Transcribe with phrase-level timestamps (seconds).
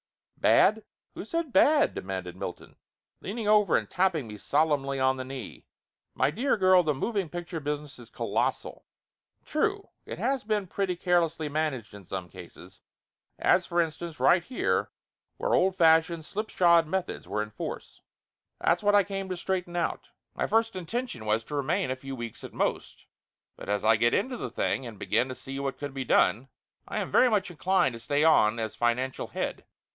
[0.35, 0.83] "Bad?
[1.13, 2.75] Who said bad?" demanded Milton,
[3.21, 4.37] leaning Laughter Limited 275 over and tapping me
[4.75, 5.67] solemnly on the knee.
[6.15, 8.87] "My dear girl, the moving picture business is colossal!
[9.45, 12.81] True, it has been pretty carelessly managed in some cases,
[13.37, 14.89] as for instance, right here,
[15.37, 18.01] where old fashioned, slip shod methods were in force.
[18.59, 20.09] That's what I came to straighten out.
[20.33, 23.05] My first intention was to remain a few weeks at most,
[23.55, 26.47] but as I get into the thing and begin to see what could be done,
[26.87, 29.63] I am very much inclined to stay on as financial head.